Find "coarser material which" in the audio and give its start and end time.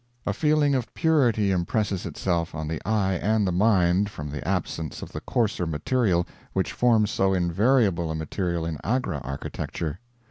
5.21-6.71